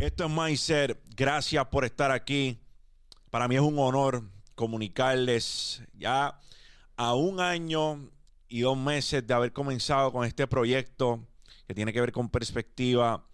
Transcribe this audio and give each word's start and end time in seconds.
Esto 0.00 0.24
es 0.24 0.30
Mindset. 0.30 0.98
Gracias 1.14 1.66
por 1.66 1.84
estar 1.84 2.10
aquí. 2.10 2.58
Para 3.28 3.46
mí 3.48 3.56
es 3.56 3.60
un 3.60 3.78
honor 3.78 4.22
comunicarles 4.54 5.82
ya 5.92 6.40
a 6.96 7.14
un 7.14 7.38
año 7.38 8.10
y 8.48 8.60
dos 8.60 8.78
meses 8.78 9.26
de 9.26 9.34
haber 9.34 9.52
comenzado 9.52 10.10
con 10.10 10.24
este 10.24 10.46
proyecto 10.46 11.28
que 11.66 11.74
tiene 11.74 11.92
que 11.92 12.00
ver 12.00 12.12
con 12.12 12.30
perspectiva. 12.30 13.26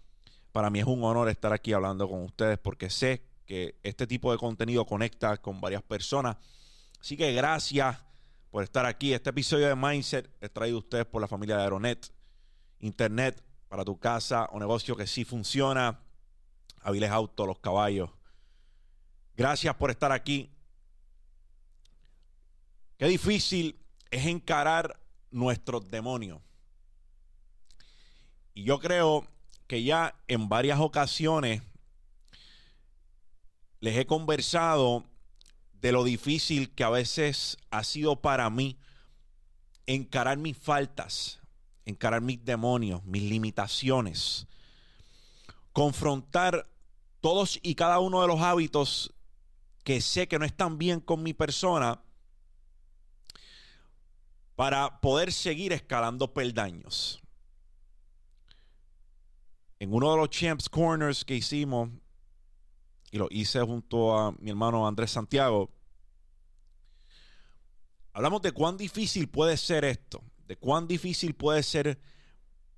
Para 0.51 0.69
mí 0.69 0.81
es 0.81 0.87
un 0.87 1.05
honor 1.05 1.29
estar 1.29 1.53
aquí 1.53 1.73
hablando 1.73 2.09
con 2.09 2.25
ustedes 2.25 2.59
porque 2.59 2.91
sé 2.91 3.23
que 3.47 3.79
este 3.85 4.09
tipo 4.09 4.33
de 4.33 4.39
contenido 4.39 4.85
conecta 4.87 5.37
con 5.37 5.61
varias 5.61 5.85
personas. 5.85 6.37
Así 7.01 7.17
que 7.17 7.33
gracias 7.33 7.97
por 8.51 8.65
estar 8.65 8.87
aquí. 8.87 9.13
Este 9.13 9.31
episodio 9.31 9.69
de 9.69 9.77
Mindset 9.77 10.29
es 10.41 10.53
traído 10.53 10.79
a 10.79 10.81
ustedes 10.81 11.07
por 11.07 11.21
la 11.23 11.29
familia 11.29 11.59
de 11.59 11.63
Aeronet. 11.63 12.13
Internet 12.81 13.41
para 13.69 13.85
tu 13.85 14.01
casa 14.01 14.47
o 14.47 14.59
negocio 14.59 14.97
que 14.97 15.07
sí 15.07 15.25
funciona. 15.25 16.01
Aviles 16.87 17.11
Auto, 17.11 17.47
Los 17.47 17.59
Caballos. 17.59 18.11
Gracias 19.37 19.75
por 19.75 19.91
estar 19.91 20.13
aquí. 20.13 20.53
Qué 22.97 23.09
difícil 23.09 23.77
es 24.13 24.25
encarar 24.27 24.97
nuestros 25.33 25.91
demonios. 25.91 26.41
Y 28.55 28.63
yo 28.63 28.79
creo 28.79 29.27
que 29.67 29.83
ya 29.83 30.15
en 30.29 30.49
varias 30.49 30.79
ocasiones 30.79 31.61
les 33.81 33.97
he 33.97 34.07
conversado 34.07 35.05
de 35.73 35.91
lo 35.91 36.05
difícil 36.05 36.73
que 36.73 36.85
a 36.85 36.91
veces 36.91 37.59
ha 37.73 37.83
sido 37.83 38.15
para 38.15 38.49
mí 38.49 38.79
encarar 39.87 40.39
mis 40.39 40.57
faltas, 40.57 41.41
encarar 41.85 42.21
mis 42.21 42.45
demonios, 42.45 43.05
mis 43.05 43.25
limitaciones, 43.25 44.47
confrontar 45.73 46.71
todos 47.21 47.59
y 47.63 47.75
cada 47.75 47.99
uno 47.99 48.23
de 48.23 48.29
los 48.29 48.41
hábitos 48.41 49.13
que 49.85 50.01
sé 50.01 50.27
que 50.27 50.39
no 50.39 50.45
están 50.45 50.79
bien 50.79 51.01
con 51.01 51.23
mi 51.23 51.33
persona 51.33 52.03
para 54.57 55.01
poder 55.01 55.33
seguir 55.33 55.73
escalando 55.73 56.33
peldaños. 56.33 57.21
En 59.79 59.93
uno 59.93 60.11
de 60.11 60.17
los 60.17 60.31
Champs 60.31 60.69
Corners 60.69 61.25
que 61.25 61.35
hicimos, 61.35 61.91
y 63.11 63.19
lo 63.19 63.29
hice 63.31 63.61
junto 63.61 64.19
a 64.19 64.33
mi 64.33 64.51
hermano 64.51 64.89
Andrés 64.89 65.11
Santiago, 65.11 65.71
hablamos 68.13 68.43
de 68.43 68.53
cuán 68.53 68.77
difícil 68.77 69.29
puede 69.29 69.57
ser 69.57 69.85
esto, 69.85 70.25
de 70.47 70.57
cuán 70.57 70.89
difícil 70.89 71.35
puede 71.35 71.63
ser 71.63 72.01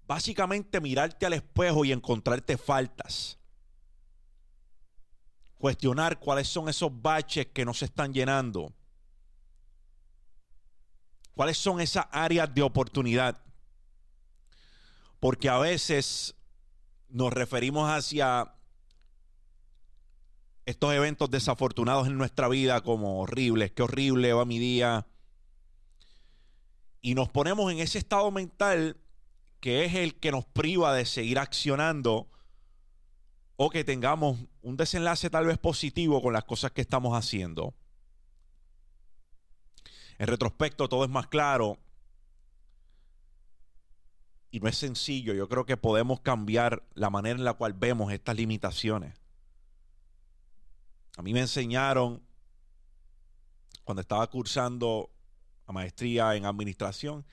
básicamente 0.06 0.80
mirarte 0.80 1.24
al 1.24 1.34
espejo 1.34 1.84
y 1.84 1.92
encontrarte 1.92 2.58
faltas 2.58 3.37
cuestionar 5.58 6.18
cuáles 6.20 6.48
son 6.48 6.68
esos 6.68 6.90
baches 7.02 7.48
que 7.48 7.64
no 7.64 7.74
se 7.74 7.86
están 7.86 8.14
llenando. 8.14 8.72
¿Cuáles 11.34 11.58
son 11.58 11.80
esas 11.80 12.06
áreas 12.10 12.52
de 12.54 12.62
oportunidad? 12.62 13.40
Porque 15.20 15.48
a 15.48 15.58
veces 15.58 16.36
nos 17.08 17.32
referimos 17.32 17.90
hacia 17.90 18.54
estos 20.66 20.92
eventos 20.92 21.30
desafortunados 21.30 22.06
en 22.06 22.18
nuestra 22.18 22.48
vida 22.48 22.82
como 22.82 23.20
horribles, 23.20 23.72
qué 23.72 23.82
horrible 23.82 24.32
va 24.32 24.44
mi 24.44 24.58
día. 24.58 25.06
Y 27.00 27.14
nos 27.14 27.28
ponemos 27.30 27.72
en 27.72 27.78
ese 27.78 27.98
estado 27.98 28.30
mental 28.30 28.96
que 29.60 29.84
es 29.84 29.94
el 29.94 30.16
que 30.16 30.30
nos 30.30 30.44
priva 30.44 30.94
de 30.94 31.04
seguir 31.04 31.38
accionando 31.38 32.28
o 33.60 33.70
que 33.70 33.82
tengamos 33.82 34.38
un 34.62 34.76
desenlace 34.76 35.30
tal 35.30 35.46
vez 35.46 35.58
positivo 35.58 36.22
con 36.22 36.32
las 36.32 36.44
cosas 36.44 36.70
que 36.70 36.80
estamos 36.80 37.18
haciendo. 37.18 37.74
En 40.16 40.28
retrospecto 40.28 40.88
todo 40.88 41.02
es 41.02 41.10
más 41.10 41.26
claro 41.26 41.76
y 44.52 44.60
no 44.60 44.68
es 44.68 44.78
sencillo. 44.78 45.34
Yo 45.34 45.48
creo 45.48 45.66
que 45.66 45.76
podemos 45.76 46.20
cambiar 46.20 46.84
la 46.94 47.10
manera 47.10 47.36
en 47.36 47.44
la 47.44 47.54
cual 47.54 47.72
vemos 47.72 48.12
estas 48.12 48.36
limitaciones. 48.36 49.14
A 51.16 51.22
mí 51.22 51.32
me 51.32 51.40
enseñaron 51.40 52.22
cuando 53.82 54.02
estaba 54.02 54.30
cursando 54.30 55.10
la 55.66 55.72
maestría 55.72 56.36
en 56.36 56.46
administración 56.46 57.26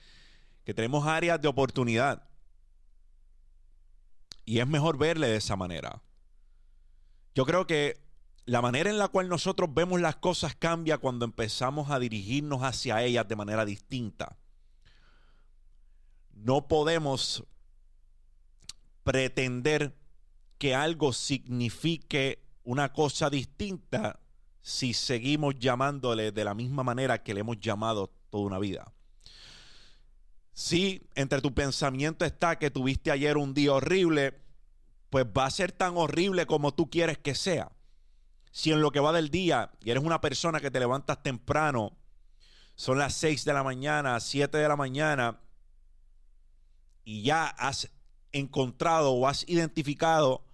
que 0.64 0.74
tenemos 0.74 1.06
áreas 1.06 1.40
de 1.40 1.46
oportunidad. 1.46 2.28
Y 4.44 4.58
es 4.58 4.66
mejor 4.66 4.98
verle 4.98 5.28
de 5.28 5.36
esa 5.36 5.54
manera. 5.54 6.02
Yo 7.36 7.44
creo 7.44 7.66
que 7.66 8.00
la 8.46 8.62
manera 8.62 8.88
en 8.88 8.96
la 8.96 9.08
cual 9.08 9.28
nosotros 9.28 9.68
vemos 9.74 10.00
las 10.00 10.16
cosas 10.16 10.56
cambia 10.56 10.96
cuando 10.96 11.26
empezamos 11.26 11.90
a 11.90 11.98
dirigirnos 11.98 12.62
hacia 12.62 13.02
ellas 13.02 13.28
de 13.28 13.36
manera 13.36 13.66
distinta. 13.66 14.38
No 16.32 16.66
podemos 16.66 17.44
pretender 19.04 19.98
que 20.56 20.74
algo 20.74 21.12
signifique 21.12 22.42
una 22.64 22.94
cosa 22.94 23.28
distinta 23.28 24.18
si 24.62 24.94
seguimos 24.94 25.56
llamándole 25.58 26.32
de 26.32 26.42
la 26.42 26.54
misma 26.54 26.84
manera 26.84 27.22
que 27.22 27.34
le 27.34 27.40
hemos 27.40 27.60
llamado 27.60 28.10
toda 28.30 28.46
una 28.46 28.58
vida. 28.58 28.94
Si 30.54 31.06
entre 31.14 31.42
tu 31.42 31.52
pensamiento 31.52 32.24
está 32.24 32.58
que 32.58 32.70
tuviste 32.70 33.10
ayer 33.10 33.36
un 33.36 33.52
día 33.52 33.74
horrible, 33.74 34.45
pues 35.10 35.26
va 35.26 35.46
a 35.46 35.50
ser 35.50 35.72
tan 35.72 35.96
horrible 35.96 36.46
como 36.46 36.74
tú 36.74 36.90
quieres 36.90 37.18
que 37.18 37.34
sea. 37.34 37.70
Si 38.50 38.72
en 38.72 38.80
lo 38.80 38.90
que 38.90 39.00
va 39.00 39.12
del 39.12 39.30
día 39.30 39.70
y 39.82 39.90
eres 39.90 40.02
una 40.02 40.20
persona 40.20 40.60
que 40.60 40.70
te 40.70 40.80
levantas 40.80 41.22
temprano, 41.22 41.96
son 42.74 42.98
las 42.98 43.14
6 43.14 43.44
de 43.44 43.52
la 43.52 43.62
mañana, 43.62 44.18
7 44.20 44.56
de 44.56 44.68
la 44.68 44.76
mañana, 44.76 45.40
y 47.04 47.22
ya 47.22 47.46
has 47.46 47.90
encontrado 48.32 49.12
o 49.12 49.28
has 49.28 49.48
identificado 49.48 50.44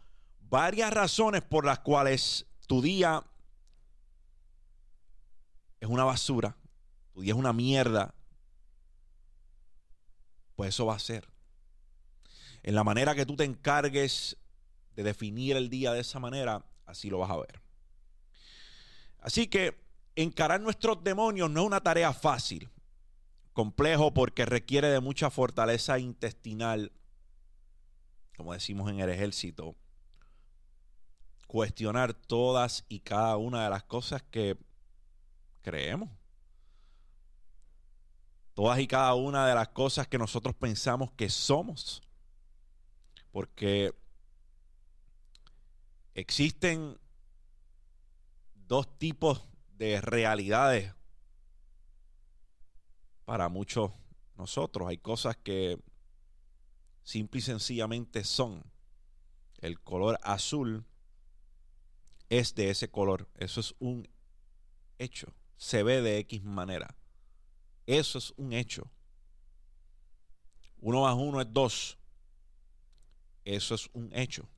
varias 0.40 0.92
razones 0.92 1.42
por 1.42 1.64
las 1.64 1.80
cuales 1.80 2.46
tu 2.66 2.82
día 2.82 3.24
es 5.80 5.88
una 5.88 6.04
basura, 6.04 6.56
tu 7.12 7.22
día 7.22 7.32
es 7.32 7.38
una 7.38 7.52
mierda, 7.52 8.14
pues 10.54 10.74
eso 10.74 10.86
va 10.86 10.94
a 10.94 11.00
ser. 11.00 11.28
En 12.62 12.74
la 12.74 12.84
manera 12.84 13.14
que 13.14 13.26
tú 13.26 13.34
te 13.34 13.44
encargues 13.44 14.36
de 14.94 15.02
definir 15.02 15.56
el 15.56 15.70
día 15.70 15.92
de 15.92 16.00
esa 16.00 16.18
manera, 16.18 16.64
así 16.86 17.10
lo 17.10 17.18
vas 17.18 17.30
a 17.30 17.36
ver. 17.36 17.60
Así 19.20 19.46
que 19.46 19.78
encarar 20.16 20.60
nuestros 20.60 21.02
demonios 21.02 21.50
no 21.50 21.60
es 21.60 21.66
una 21.66 21.80
tarea 21.80 22.12
fácil, 22.12 22.70
complejo 23.52 24.12
porque 24.12 24.44
requiere 24.44 24.88
de 24.88 25.00
mucha 25.00 25.30
fortaleza 25.30 25.98
intestinal, 25.98 26.92
como 28.36 28.52
decimos 28.52 28.90
en 28.90 29.00
el 29.00 29.10
ejército, 29.10 29.76
cuestionar 31.46 32.14
todas 32.14 32.84
y 32.88 33.00
cada 33.00 33.36
una 33.36 33.64
de 33.64 33.70
las 33.70 33.84
cosas 33.84 34.22
que 34.22 34.56
creemos. 35.60 36.10
Todas 38.54 38.78
y 38.80 38.86
cada 38.86 39.14
una 39.14 39.46
de 39.46 39.54
las 39.54 39.68
cosas 39.68 40.08
que 40.08 40.18
nosotros 40.18 40.54
pensamos 40.54 41.10
que 41.12 41.28
somos. 41.30 42.02
Porque 43.30 43.94
existen 46.14 46.98
dos 48.54 48.98
tipos 48.98 49.42
de 49.76 50.00
realidades 50.00 50.94
para 53.24 53.48
muchos 53.48 53.90
nosotros. 54.36 54.88
Hay 54.88 54.98
cosas 54.98 55.36
que 55.36 55.78
simple 57.02 57.38
y 57.38 57.42
sencillamente 57.42 58.24
son. 58.24 58.62
El 59.58 59.80
color 59.80 60.18
azul 60.22 60.84
es 62.28 62.54
de 62.54 62.70
ese 62.70 62.90
color. 62.90 63.28
Eso 63.36 63.60
es 63.60 63.74
un 63.78 64.08
hecho. 64.98 65.34
Se 65.56 65.82
ve 65.82 66.02
de 66.02 66.18
X 66.18 66.42
manera. 66.42 66.96
Eso 67.86 68.18
es 68.18 68.32
un 68.36 68.52
hecho. 68.52 68.90
Uno 70.80 71.02
más 71.02 71.14
uno 71.14 71.40
es 71.40 71.52
dos. 71.52 71.98
Eso 73.44 73.74
es 73.74 73.88
un 73.92 74.10
hecho 74.12 74.48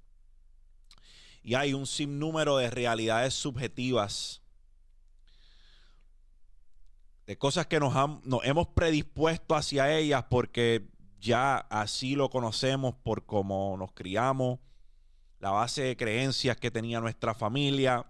y 1.44 1.54
hay 1.54 1.74
un 1.74 1.86
sinnúmero 1.86 2.56
de 2.56 2.70
realidades 2.70 3.34
subjetivas, 3.34 4.40
de 7.26 7.36
cosas 7.36 7.66
que 7.66 7.78
nos, 7.78 7.94
hemos 8.44 8.68
predispuesto 8.68 9.54
hacia 9.54 9.94
ellas 9.94 10.24
porque 10.30 10.88
ya 11.20 11.58
así 11.58 12.16
lo 12.16 12.30
conocemos 12.30 12.94
por 12.94 13.26
cómo 13.26 13.76
nos 13.78 13.92
criamos, 13.92 14.58
la 15.38 15.50
base 15.50 15.82
de 15.82 15.96
creencias 15.98 16.56
que 16.56 16.70
tenía 16.70 17.00
nuestra 17.00 17.34
familia. 17.34 18.06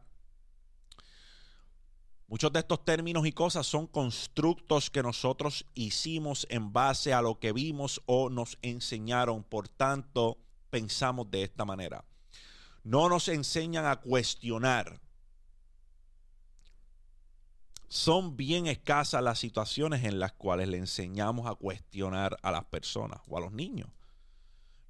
Muchos 2.29 2.53
de 2.53 2.61
estos 2.61 2.85
términos 2.85 3.27
y 3.27 3.33
cosas 3.33 3.67
son 3.67 3.89
constructos 3.89 4.91
que 4.91 5.03
nosotros 5.03 5.67
hicimos 5.75 6.47
en 6.51 6.73
base 6.73 7.13
a 7.13 7.21
lo 7.21 7.41
que 7.41 7.53
vimos 7.53 8.01
o 8.07 8.31
nos 8.31 8.59
enseñaron. 8.63 9.43
Por 9.43 9.69
tanto, 9.69 10.39
pensamos 10.71 11.31
de 11.31 11.43
esta 11.43 11.65
manera. 11.65 12.05
No 12.85 13.09
nos 13.09 13.29
enseñan 13.29 13.87
a 13.87 13.97
cuestionar. 13.97 15.01
Son 17.89 18.37
bien 18.37 18.67
escasas 18.67 19.23
las 19.23 19.39
situaciones 19.39 20.05
en 20.05 20.21
las 20.21 20.33
cuales 20.33 20.69
le 20.69 20.79
enseñamos 20.79 21.47
a 21.47 21.55
cuestionar 21.55 22.37
a 22.43 22.51
las 22.51 22.65
personas 22.65 23.21
o 23.29 23.39
a 23.39 23.41
los 23.41 23.53
niños. 23.53 23.89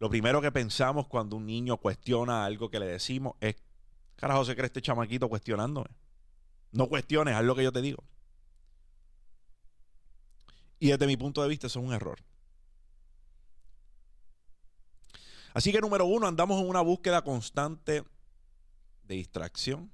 Lo 0.00 0.10
primero 0.10 0.42
que 0.42 0.50
pensamos 0.50 1.06
cuando 1.06 1.36
un 1.36 1.46
niño 1.46 1.76
cuestiona 1.76 2.44
algo 2.44 2.70
que 2.70 2.80
le 2.80 2.86
decimos 2.86 3.34
es, 3.40 3.56
carajo 4.16 4.44
se 4.44 4.56
cree 4.56 4.66
este 4.66 4.82
chamaquito 4.82 5.28
cuestionándome. 5.28 5.90
No 6.72 6.88
cuestiones, 6.88 7.34
haz 7.34 7.44
lo 7.44 7.54
que 7.54 7.62
yo 7.62 7.72
te 7.72 7.80
digo. 7.80 8.02
Y 10.80 10.88
desde 10.88 11.06
mi 11.06 11.16
punto 11.16 11.42
de 11.42 11.48
vista 11.48 11.68
eso 11.68 11.78
es 11.78 11.86
un 11.86 11.92
error. 11.92 12.18
Así 15.54 15.70
que 15.70 15.80
número 15.80 16.04
uno, 16.04 16.26
andamos 16.26 16.60
en 16.60 16.68
una 16.68 16.80
búsqueda 16.80 17.22
constante 17.22 18.02
de 19.04 19.14
distracción, 19.14 19.92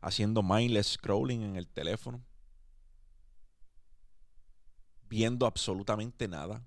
haciendo 0.00 0.42
mindless 0.42 0.94
scrolling 0.94 1.42
en 1.42 1.56
el 1.56 1.68
teléfono, 1.68 2.24
viendo 5.02 5.44
absolutamente 5.44 6.28
nada, 6.28 6.66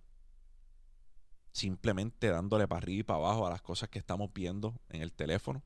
simplemente 1.51 2.27
dándole 2.27 2.67
para 2.67 2.77
arriba 2.77 2.99
y 2.99 3.03
para 3.03 3.17
abajo 3.17 3.47
a 3.47 3.49
las 3.49 3.63
cosas 3.63 3.89
que 3.89 3.97
estamos 3.97 4.31
viendo 4.31 4.79
en 4.89 5.01
el 5.01 5.11
teléfono. 5.11 5.63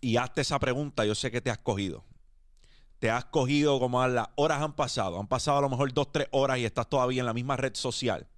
Y 0.00 0.16
hazte 0.16 0.42
esa 0.42 0.60
pregunta, 0.60 1.04
yo 1.04 1.16
sé 1.16 1.32
que 1.32 1.40
te 1.40 1.50
has 1.50 1.58
cogido. 1.58 2.04
Te 3.00 3.10
has 3.10 3.24
cogido 3.24 3.80
como 3.80 4.06
las 4.06 4.28
horas 4.36 4.62
han 4.62 4.76
pasado. 4.76 5.18
Han 5.18 5.26
pasado 5.26 5.58
a 5.58 5.62
lo 5.62 5.68
mejor 5.68 5.92
dos, 5.92 6.12
tres 6.12 6.28
horas 6.30 6.58
y 6.58 6.64
estás 6.64 6.88
todavía 6.88 7.20
en 7.20 7.26
la 7.26 7.34
misma 7.34 7.56
red 7.56 7.74
social 7.74 8.28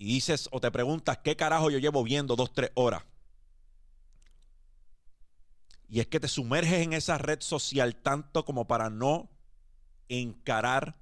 y 0.00 0.06
dices 0.06 0.48
o 0.50 0.60
te 0.60 0.70
preguntas 0.70 1.18
qué 1.18 1.36
carajo 1.36 1.70
yo 1.70 1.78
llevo 1.78 2.02
viendo 2.02 2.34
dos, 2.34 2.54
tres 2.54 2.70
horas. 2.74 3.04
Y 5.88 6.00
es 6.00 6.06
que 6.06 6.18
te 6.18 6.26
sumerges 6.26 6.80
en 6.80 6.94
esa 6.94 7.18
red 7.18 7.42
social 7.42 7.96
tanto 7.96 8.46
como 8.46 8.66
para 8.66 8.88
no 8.88 9.28
encarar 10.08 10.96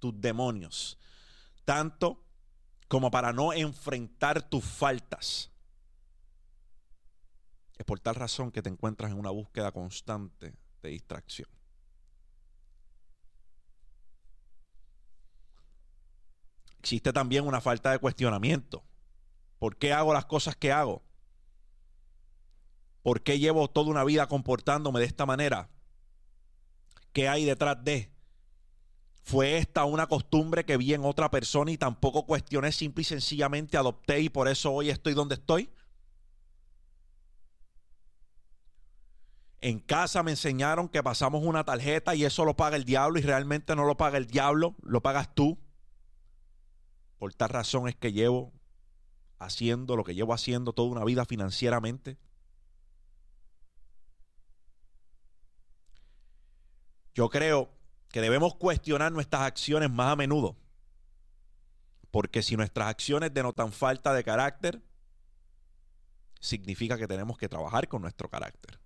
tus 0.00 0.20
demonios, 0.20 0.98
tanto 1.64 2.22
como 2.88 3.10
para 3.10 3.32
no 3.32 3.54
enfrentar 3.54 4.46
tus 4.50 4.62
faltas. 4.62 5.50
Es 7.78 7.86
por 7.86 8.00
tal 8.00 8.16
razón 8.16 8.52
que 8.52 8.60
te 8.60 8.68
encuentras 8.68 9.12
en 9.12 9.18
una 9.18 9.30
búsqueda 9.30 9.72
constante 9.72 10.54
de 10.82 10.90
distracción. 10.90 11.48
Existe 16.82 17.12
también 17.12 17.46
una 17.46 17.60
falta 17.60 17.92
de 17.92 18.00
cuestionamiento. 18.00 18.82
¿Por 19.60 19.76
qué 19.76 19.92
hago 19.92 20.12
las 20.12 20.24
cosas 20.24 20.56
que 20.56 20.72
hago? 20.72 21.04
¿Por 23.02 23.22
qué 23.22 23.38
llevo 23.38 23.70
toda 23.70 23.88
una 23.88 24.02
vida 24.02 24.26
comportándome 24.26 24.98
de 24.98 25.06
esta 25.06 25.24
manera? 25.24 25.70
¿Qué 27.12 27.28
hay 27.28 27.44
detrás 27.44 27.84
de? 27.84 28.10
¿Fue 29.22 29.58
esta 29.58 29.84
una 29.84 30.08
costumbre 30.08 30.64
que 30.64 30.76
vi 30.76 30.92
en 30.92 31.04
otra 31.04 31.30
persona 31.30 31.70
y 31.70 31.78
tampoco 31.78 32.26
cuestioné, 32.26 32.72
simple 32.72 33.02
y 33.02 33.04
sencillamente 33.04 33.76
adopté 33.76 34.18
y 34.18 34.28
por 34.28 34.48
eso 34.48 34.72
hoy 34.72 34.90
estoy 34.90 35.14
donde 35.14 35.36
estoy? 35.36 35.70
En 39.60 39.78
casa 39.78 40.24
me 40.24 40.32
enseñaron 40.32 40.88
que 40.88 41.00
pasamos 41.00 41.44
una 41.44 41.62
tarjeta 41.62 42.16
y 42.16 42.24
eso 42.24 42.44
lo 42.44 42.56
paga 42.56 42.74
el 42.74 42.84
diablo 42.84 43.20
y 43.20 43.22
realmente 43.22 43.76
no 43.76 43.84
lo 43.84 43.96
paga 43.96 44.18
el 44.18 44.26
diablo, 44.26 44.74
lo 44.82 45.00
pagas 45.00 45.32
tú. 45.32 45.60
Por 47.22 47.32
tal 47.34 47.50
razón 47.50 47.86
es 47.86 47.94
que 47.94 48.10
llevo 48.10 48.52
haciendo 49.38 49.94
lo 49.94 50.02
que 50.02 50.16
llevo 50.16 50.34
haciendo 50.34 50.72
toda 50.72 50.88
una 50.88 51.04
vida 51.04 51.24
financieramente. 51.24 52.18
Yo 57.14 57.28
creo 57.30 57.70
que 58.08 58.20
debemos 58.20 58.56
cuestionar 58.56 59.12
nuestras 59.12 59.42
acciones 59.42 59.88
más 59.88 60.14
a 60.14 60.16
menudo. 60.16 60.56
Porque 62.10 62.42
si 62.42 62.56
nuestras 62.56 62.88
acciones 62.88 63.32
denotan 63.32 63.70
falta 63.70 64.12
de 64.14 64.24
carácter, 64.24 64.82
significa 66.40 66.98
que 66.98 67.06
tenemos 67.06 67.38
que 67.38 67.48
trabajar 67.48 67.86
con 67.86 68.02
nuestro 68.02 68.28
carácter. 68.28 68.80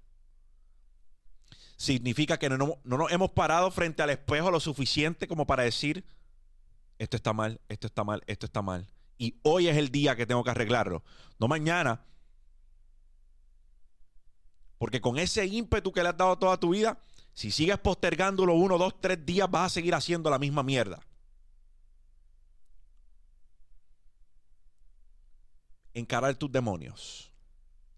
Significa 1.79 2.39
que 2.39 2.51
no, 2.51 2.59
no, 2.59 2.79
nos 2.85 3.11
hemos 3.13 3.31
parado 3.31 3.71
frente 3.71 4.03
al 4.03 4.11
espejo 4.11 4.51
lo 4.51 4.61
suficiente 4.61 5.27
como 5.27 5.47
para 5.47 5.63
decir, 5.63 6.05
esto 6.99 7.17
está 7.17 7.33
mal, 7.33 7.61
esto 7.69 7.87
está 7.87 8.05
mal, 8.05 8.23
esto 8.27 8.47
está 8.47 8.63
mal. 8.63 8.89
Y 9.19 9.39
hoy 9.43 9.69
es 9.69 9.77
el 9.77 9.91
día 9.91 10.17
que 10.17 10.27
tengo 10.27 10.45
que 10.45 10.51
arreglarlo, 10.51 11.03
no 11.39 11.49
mañana. 11.49 12.05
Porque 14.79 15.01
con 15.01 15.19
ese 15.19 15.47
ímpetu 15.47 15.93
que 15.93 16.03
le 16.03 16.11
has 16.11 16.17
dado 16.17 16.39
toda 16.39 16.59
tu 16.59 16.71
vida, 16.71 16.99
si 17.33 17.51
sigues 17.51 17.79
postergándolo 17.79 18.55
uno, 18.55 18.79
dos, 18.79 19.01
tres 19.01 19.25
días, 19.25 19.51
vas 19.51 19.67
a 19.67 19.75
seguir 19.75 19.95
haciendo 19.95 20.31
la 20.31 20.39
misma 20.39 20.63
mierda. 20.63 21.01
Encarar 25.95 26.35
tus 26.37 26.53
demonios, 26.53 27.33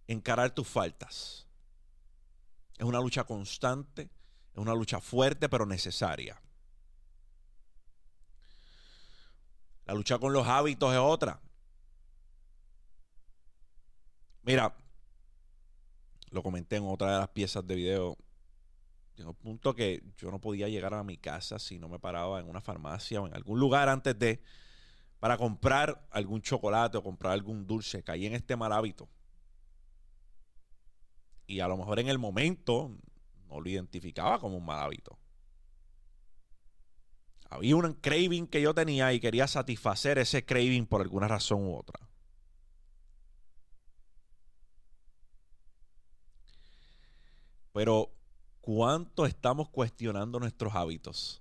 encarar 0.07 0.53
tus 0.53 0.69
faltas. 0.69 1.47
Es 2.79 2.85
una 2.85 3.01
lucha 3.01 3.25
constante, 3.25 4.03
es 4.53 4.59
una 4.59 4.75
lucha 4.75 5.01
fuerte 5.01 5.49
pero 5.49 5.67
necesaria. 5.67 6.41
La 9.89 9.95
lucha 9.95 10.19
con 10.19 10.35
los 10.35 10.47
hábitos 10.47 10.93
es 10.93 10.99
otra. 10.99 11.41
Mira, 14.43 14.77
lo 16.31 16.43
comenté 16.43 16.77
en 16.77 16.85
otra 16.87 17.13
de 17.13 17.19
las 17.21 17.29
piezas 17.31 17.67
de 17.67 17.75
video. 17.75 18.19
Llegó 19.17 19.31
un 19.31 19.37
punto 19.37 19.75
que 19.75 20.03
yo 20.19 20.31
no 20.31 20.43
podía 20.43 20.69
llegar 20.69 20.93
a 20.93 21.03
mi 21.03 21.17
casa 21.17 21.59
si 21.59 21.79
no 21.79 21.89
me 21.89 21.99
paraba 21.99 22.39
en 22.39 22.51
una 22.51 22.61
farmacia 22.61 23.23
o 23.23 23.27
en 23.27 23.35
algún 23.35 23.59
lugar 23.59 23.89
antes 23.89 24.19
de 24.19 24.43
para 25.21 25.39
comprar 25.39 26.07
algún 26.11 26.43
chocolate 26.43 26.99
o 26.99 27.03
comprar 27.03 27.33
algún 27.33 27.67
dulce. 27.67 28.03
Caí 28.03 28.27
en 28.27 28.35
este 28.35 28.57
mal 28.57 28.75
hábito. 28.75 29.09
Y 31.47 31.61
a 31.61 31.69
lo 31.69 31.79
mejor 31.79 31.99
en 31.99 32.09
el 32.09 32.19
momento 32.19 32.95
no 33.49 33.59
lo 33.59 33.71
identificaba 33.71 34.39
como 34.39 34.59
un 34.59 34.67
mal 34.67 34.81
hábito. 34.81 35.19
Había 37.49 37.77
un 37.77 37.95
craving 37.95 38.47
que 38.47 38.61
yo 38.61 38.75
tenía 38.75 39.13
y 39.13 39.21
quería 39.21 39.47
satisfacer 39.47 40.19
ese 40.19 40.45
craving 40.45 40.87
por 40.87 41.01
alguna 41.01 41.29
razón 41.29 41.65
u 41.65 41.77
otra. 41.77 41.99
Pero, 47.73 48.11
¿cuánto 48.61 49.25
estamos 49.25 49.69
cuestionando 49.71 50.39
nuestros 50.41 50.75
hábitos? 50.75 51.41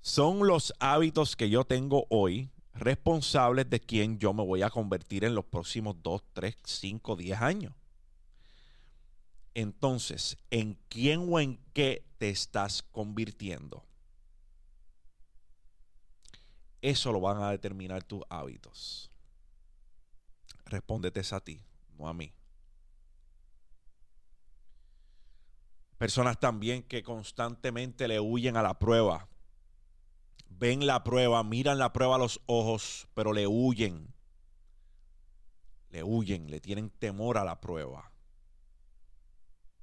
¿Son 0.00 0.46
los 0.46 0.72
hábitos 0.78 1.34
que 1.34 1.50
yo 1.50 1.64
tengo 1.64 2.06
hoy 2.08 2.50
responsables 2.74 3.68
de 3.68 3.80
quién 3.80 4.18
yo 4.18 4.32
me 4.32 4.44
voy 4.44 4.62
a 4.62 4.70
convertir 4.70 5.24
en 5.24 5.34
los 5.34 5.44
próximos 5.44 5.96
2, 6.02 6.22
3, 6.32 6.56
5, 6.62 7.16
10 7.16 7.40
años? 7.40 7.74
Entonces, 9.54 10.38
¿en 10.50 10.78
quién 10.88 11.26
o 11.32 11.40
en 11.40 11.58
qué 11.72 12.04
te 12.18 12.30
estás 12.30 12.82
convirtiendo? 12.82 13.84
Eso 16.82 17.12
lo 17.12 17.20
van 17.20 17.42
a 17.42 17.50
determinar 17.50 18.02
tus 18.02 18.22
hábitos. 18.28 19.10
Respóndete 20.64 21.22
a 21.30 21.40
ti, 21.40 21.62
no 21.98 22.08
a 22.08 22.14
mí. 22.14 22.32
Personas 25.98 26.40
también 26.40 26.82
que 26.82 27.02
constantemente 27.02 28.08
le 28.08 28.20
huyen 28.20 28.56
a 28.56 28.62
la 28.62 28.78
prueba. 28.78 29.28
Ven 30.48 30.86
la 30.86 31.04
prueba, 31.04 31.44
miran 31.44 31.78
la 31.78 31.92
prueba 31.92 32.14
a 32.14 32.18
los 32.18 32.40
ojos, 32.46 33.06
pero 33.14 33.34
le 33.34 33.46
huyen. 33.46 34.14
Le 35.90 36.02
huyen, 36.02 36.50
le 36.50 36.60
tienen 36.60 36.88
temor 36.88 37.36
a 37.36 37.44
la 37.44 37.60
prueba. 37.60 38.12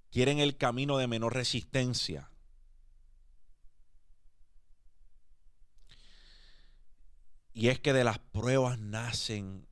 Quieren 0.10 0.40
el 0.40 0.58
camino 0.58 0.98
de 0.98 1.06
menor 1.06 1.36
resistencia. 1.36 2.32
Y 7.58 7.70
es 7.70 7.80
que 7.80 7.92
de 7.92 8.04
las 8.04 8.20
pruebas 8.20 8.78
nacen 8.78 9.68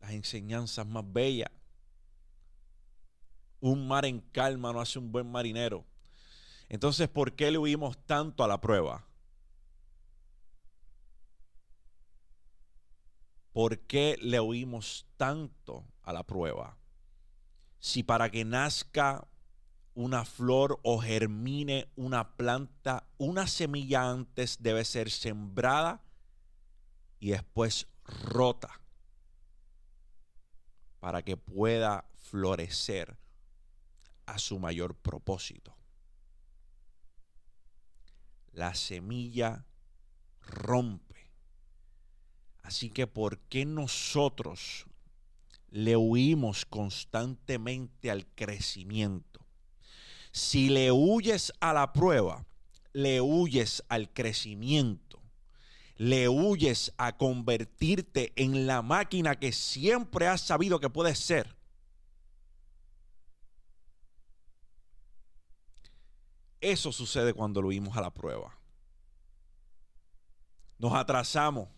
las 0.00 0.10
enseñanzas 0.10 0.86
más 0.86 1.02
bellas. 1.10 1.50
Un 3.58 3.88
mar 3.88 4.04
en 4.04 4.20
calma 4.20 4.70
no 4.74 4.82
hace 4.82 4.98
un 4.98 5.10
buen 5.10 5.26
marinero. 5.32 5.86
Entonces, 6.68 7.08
¿por 7.08 7.34
qué 7.34 7.50
le 7.50 7.56
huimos 7.56 7.96
tanto 8.04 8.44
a 8.44 8.48
la 8.48 8.60
prueba? 8.60 9.06
¿Por 13.54 13.78
qué 13.86 14.18
le 14.20 14.38
huimos 14.38 15.06
tanto 15.16 15.86
a 16.02 16.12
la 16.12 16.24
prueba? 16.24 16.76
Si 17.78 18.02
para 18.02 18.30
que 18.30 18.44
nazca 18.44 19.26
una 19.94 20.26
flor 20.26 20.78
o 20.82 20.98
germine 20.98 21.88
una 21.96 22.36
planta, 22.36 23.08
una 23.16 23.46
semilla 23.46 24.10
antes 24.10 24.58
debe 24.60 24.84
ser 24.84 25.10
sembrada 25.10 26.02
y 27.20 27.30
después 27.30 27.86
rota. 28.04 28.80
para 30.98 31.22
que 31.22 31.38
pueda 31.38 32.04
florecer 32.18 33.16
a 34.26 34.38
su 34.38 34.58
mayor 34.58 34.94
propósito. 34.94 35.74
La 38.52 38.74
semilla 38.74 39.64
rompe. 40.42 41.30
Así 42.62 42.90
que 42.90 43.06
¿por 43.06 43.38
qué 43.38 43.64
nosotros 43.64 44.86
le 45.70 45.96
huimos 45.96 46.66
constantemente 46.66 48.10
al 48.10 48.26
crecimiento? 48.34 49.40
Si 50.32 50.68
le 50.68 50.92
huyes 50.92 51.52
a 51.60 51.72
la 51.72 51.92
prueba, 51.92 52.44
le 52.92 53.20
huyes 53.20 53.82
al 53.88 54.12
crecimiento, 54.12 55.19
le 55.96 56.28
huyes 56.28 56.92
a 56.96 57.16
convertirte 57.16 58.32
en 58.36 58.66
la 58.66 58.82
máquina 58.82 59.38
que 59.38 59.52
siempre 59.52 60.26
has 60.26 60.40
sabido 60.40 60.80
que 60.80 60.90
puedes 60.90 61.18
ser. 61.18 61.56
Eso 66.60 66.92
sucede 66.92 67.32
cuando 67.32 67.62
lo 67.62 67.68
huimos 67.68 67.96
a 67.96 68.02
la 68.02 68.12
prueba. 68.12 68.56
Nos 70.78 70.94
atrasamos 70.94 71.68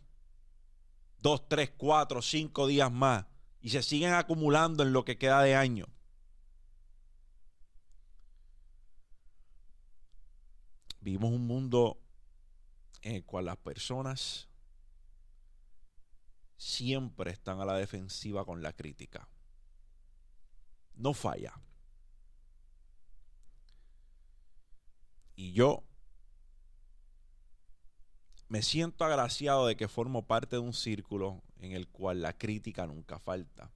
dos, 1.19 1.49
tres, 1.49 1.71
cuatro, 1.77 2.21
cinco 2.21 2.67
días 2.67 2.91
más 2.91 3.27
y 3.61 3.71
se 3.71 3.83
siguen 3.83 4.13
acumulando 4.13 4.83
en 4.83 4.93
lo 4.93 5.05
que 5.05 5.19
queda 5.19 5.43
de 5.43 5.55
año. 5.55 5.87
Vivimos 11.01 11.33
un 11.33 11.47
mundo 11.47 12.02
en 13.03 13.17
el 13.17 13.25
cual 13.25 13.47
las 13.47 13.57
personas 13.59 14.49
siempre 16.57 17.33
están 17.33 17.61
a 17.61 17.65
la 17.65 17.77
defensiva 17.77 18.45
con 18.45 18.63
la 18.63 18.73
crítica. 18.73 19.29
No 20.95 21.13
falla. 21.13 21.61
Y 25.35 25.53
yo 25.53 25.85
me 28.49 28.63
siento 28.63 29.05
agraciado 29.05 29.67
de 29.67 29.77
que 29.77 29.89
formo 29.89 30.27
parte 30.27 30.57
de 30.57 30.61
un 30.61 30.75
círculo 30.75 31.43
en 31.57 31.73
el 31.73 31.89
cual 31.89 32.23
la 32.23 32.37
crítica 32.37 32.87
nunca 32.87 33.19
falta. 33.19 33.73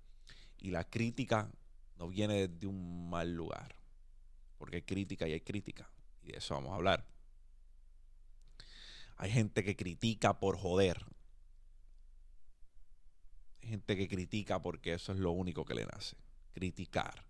Y 0.59 0.71
la 0.71 0.85
crítica 0.85 1.51
no 1.97 2.09
viene 2.09 2.47
de 2.47 2.67
un 2.67 3.11
mal 3.11 3.33
lugar. 3.33 3.75
Porque 4.59 4.77
hay 4.77 4.83
crítica 4.83 5.27
y 5.27 5.33
hay 5.33 5.41
crítica. 5.41 5.91
Y 6.23 6.33
de 6.33 6.39
eso 6.39 6.55
vamos 6.55 6.73
a 6.73 6.77
hablar. 6.77 7.16
Hay 9.17 9.31
gente 9.31 9.65
que 9.65 9.77
critica 9.77 10.39
por 10.39 10.59
joder. 10.59 11.05
Hay 13.63 13.69
gente 13.69 13.97
que 13.97 14.09
critica 14.09 14.63
porque 14.63 14.95
eso 14.95 15.13
es 15.13 15.19
lo 15.19 15.31
único 15.33 15.65
que 15.65 15.75
le 15.75 15.87
nace. 15.87 16.17
Criticar. 16.53 17.25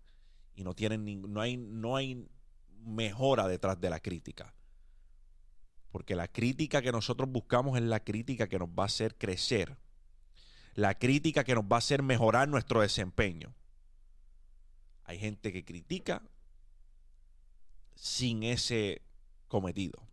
Y 0.55 0.63
no 0.63 0.73
tienen 0.73 1.21
no 1.31 1.41
hay, 1.41 1.57
no 1.57 1.95
hay 1.95 2.27
mejora 2.83 3.47
detrás 3.47 3.79
de 3.79 3.89
la 3.89 3.99
crítica. 3.99 4.53
Porque 5.91 6.15
la 6.15 6.27
crítica 6.27 6.81
que 6.81 6.91
nosotros 6.91 7.29
buscamos 7.29 7.77
es 7.77 7.83
la 7.83 8.03
crítica 8.03 8.47
que 8.47 8.59
nos 8.59 8.69
va 8.69 8.83
a 8.83 8.87
hacer 8.87 9.15
crecer. 9.15 9.77
La 10.73 10.97
crítica 10.97 11.43
que 11.43 11.55
nos 11.55 11.63
va 11.63 11.77
a 11.77 11.79
hacer 11.79 12.03
mejorar 12.03 12.47
nuestro 12.49 12.81
desempeño. 12.81 13.55
Hay 15.05 15.19
gente 15.19 15.53
que 15.53 15.63
critica 15.63 16.21
sin 17.95 18.43
ese 18.43 19.01
cometido. 19.47 20.06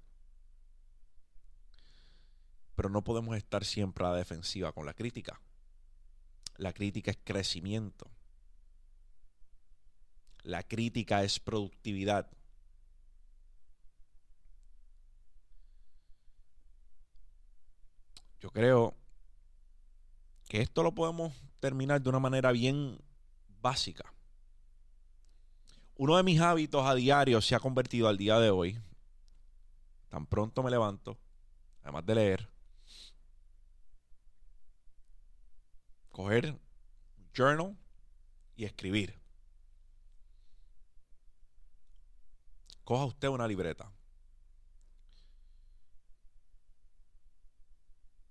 Pero 2.74 2.88
no 2.88 3.02
podemos 3.02 3.36
estar 3.36 3.64
siempre 3.64 4.04
a 4.04 4.10
la 4.10 4.16
defensiva 4.16 4.72
con 4.72 4.86
la 4.86 4.94
crítica. 4.94 5.40
La 6.56 6.72
crítica 6.72 7.10
es 7.10 7.18
crecimiento. 7.22 8.10
La 10.42 10.62
crítica 10.62 11.22
es 11.22 11.40
productividad. 11.40 12.30
Yo 18.40 18.50
creo 18.50 18.94
que 20.48 20.60
esto 20.60 20.82
lo 20.82 20.94
podemos 20.94 21.32
terminar 21.60 22.02
de 22.02 22.10
una 22.10 22.20
manera 22.20 22.52
bien 22.52 22.98
básica. 23.62 24.12
Uno 25.96 26.16
de 26.16 26.22
mis 26.22 26.40
hábitos 26.40 26.86
a 26.86 26.94
diario 26.94 27.40
se 27.40 27.54
ha 27.54 27.60
convertido 27.60 28.06
al 28.08 28.18
día 28.18 28.38
de 28.38 28.50
hoy. 28.50 28.78
Tan 30.10 30.26
pronto 30.26 30.62
me 30.62 30.70
levanto, 30.70 31.16
además 31.82 32.04
de 32.04 32.14
leer, 32.14 32.53
coger 36.14 36.56
journal 37.34 37.76
y 38.54 38.64
escribir. 38.64 39.18
Coja 42.84 43.04
usted 43.06 43.28
una 43.28 43.48
libreta. 43.48 43.90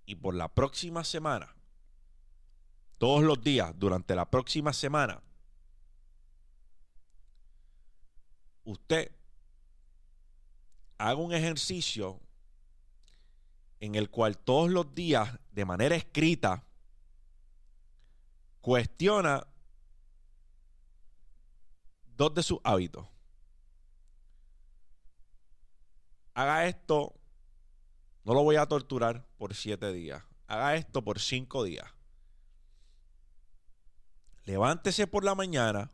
Y 0.06 0.14
por 0.14 0.34
la 0.34 0.48
próxima 0.48 1.04
semana, 1.04 1.54
todos 2.96 3.22
los 3.22 3.42
días, 3.42 3.74
durante 3.78 4.14
la 4.14 4.30
próxima 4.30 4.72
semana, 4.72 5.22
usted 8.64 9.14
haga 10.96 11.16
un 11.16 11.34
ejercicio 11.34 12.18
en 13.80 13.94
el 13.94 14.08
cual 14.08 14.38
todos 14.38 14.70
los 14.70 14.94
días, 14.94 15.38
de 15.52 15.66
manera 15.66 15.96
escrita, 15.96 16.63
cuestiona 18.64 19.46
dos 22.16 22.32
de 22.32 22.42
sus 22.42 22.60
hábitos. 22.64 23.06
Haga 26.32 26.64
esto, 26.66 27.14
no 28.24 28.32
lo 28.32 28.42
voy 28.42 28.56
a 28.56 28.64
torturar 28.64 29.26
por 29.36 29.54
siete 29.54 29.92
días. 29.92 30.24
Haga 30.46 30.76
esto 30.76 31.04
por 31.04 31.20
cinco 31.20 31.62
días. 31.62 31.86
Levántese 34.44 35.06
por 35.06 35.24
la 35.24 35.34
mañana, 35.34 35.90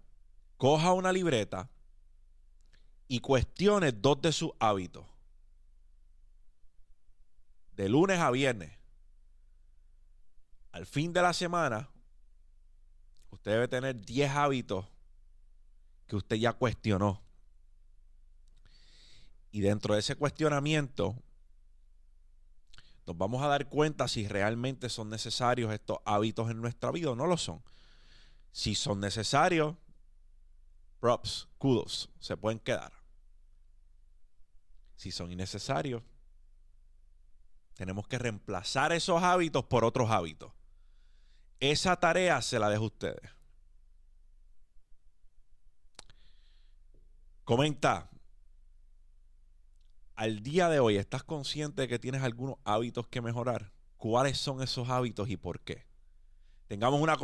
coja 0.56 0.92
una 0.92 1.10
libreta 1.10 1.68
y 3.08 3.18
cuestione 3.18 3.90
dos 3.90 4.22
de 4.22 4.30
sus 4.30 4.52
hábitos. 4.60 5.06
De 7.72 7.88
lunes 7.88 8.20
a 8.20 8.30
viernes. 8.30 8.78
Al 10.70 10.86
fin 10.86 11.12
de 11.12 11.20
la 11.20 11.32
semana, 11.32 11.90
usted 13.40 13.52
debe 13.52 13.68
tener 13.68 13.98
10 13.98 14.30
hábitos 14.32 14.84
que 16.06 16.16
usted 16.16 16.36
ya 16.36 16.52
cuestionó. 16.52 17.22
Y 19.50 19.62
dentro 19.62 19.94
de 19.94 20.00
ese 20.00 20.14
cuestionamiento, 20.14 21.16
nos 23.06 23.16
vamos 23.16 23.42
a 23.42 23.46
dar 23.46 23.66
cuenta 23.70 24.08
si 24.08 24.28
realmente 24.28 24.90
son 24.90 25.08
necesarios 25.08 25.72
estos 25.72 26.00
hábitos 26.04 26.50
en 26.50 26.60
nuestra 26.60 26.90
vida 26.90 27.12
o 27.12 27.16
no 27.16 27.26
lo 27.26 27.38
son. 27.38 27.62
Si 28.52 28.74
son 28.74 29.00
necesarios, 29.00 29.74
props, 30.98 31.48
kudos, 31.56 32.10
se 32.20 32.36
pueden 32.36 32.58
quedar. 32.58 32.92
Si 34.96 35.10
son 35.12 35.32
innecesarios, 35.32 36.02
tenemos 37.72 38.06
que 38.06 38.18
reemplazar 38.18 38.92
esos 38.92 39.22
hábitos 39.22 39.64
por 39.64 39.86
otros 39.86 40.10
hábitos. 40.10 40.52
Esa 41.60 41.96
tarea 41.96 42.40
se 42.40 42.58
la 42.58 42.70
dejo 42.70 42.84
a 42.84 42.86
ustedes. 42.86 43.30
Comenta. 47.44 48.08
Al 50.14 50.42
día 50.42 50.68
de 50.68 50.80
hoy, 50.80 50.96
¿estás 50.96 51.22
consciente 51.22 51.82
de 51.82 51.88
que 51.88 51.98
tienes 51.98 52.22
algunos 52.22 52.56
hábitos 52.64 53.08
que 53.08 53.20
mejorar? 53.20 53.72
¿Cuáles 53.98 54.38
son 54.38 54.62
esos 54.62 54.88
hábitos 54.88 55.28
y 55.28 55.36
por 55.36 55.60
qué? 55.60 55.86
Tengamos 56.66 57.00
una, 57.00 57.16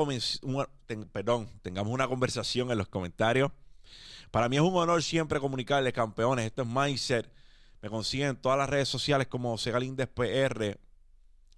perdón, 1.13 1.49
tengamos 1.63 1.93
una 1.93 2.09
conversación 2.09 2.71
en 2.71 2.79
los 2.79 2.89
comentarios. 2.89 3.53
Para 4.31 4.49
mí 4.49 4.57
es 4.57 4.63
un 4.63 4.75
honor 4.75 5.03
siempre 5.03 5.41
comunicarles, 5.41 5.93
campeones. 5.93 6.47
Esto 6.47 6.63
es 6.63 6.69
Mindset. 6.69 7.33
Me 7.81 7.89
consiguen 7.89 8.31
en 8.31 8.37
todas 8.37 8.59
las 8.59 8.69
redes 8.69 8.89
sociales 8.89 9.29
como 9.29 9.57
Segalíndez 9.57 10.09
PR 10.09 10.79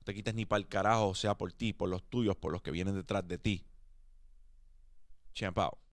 te 0.08 0.14
quites 0.14 0.34
ni 0.34 0.46
para 0.46 0.60
el 0.60 0.68
carajo, 0.68 1.14
sea 1.14 1.36
por 1.36 1.52
ti, 1.52 1.74
por 1.74 1.90
los 1.90 2.02
tuyos, 2.02 2.34
por 2.34 2.50
los 2.50 2.62
que 2.62 2.70
vienen 2.70 2.94
detrás 2.94 3.28
de 3.28 3.36
ti. 3.36 3.66
Champ 5.34 5.58